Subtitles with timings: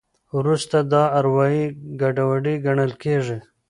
[0.37, 1.65] وروسته دا اروایي
[2.01, 3.37] ګډوډي ګڼل کېږي.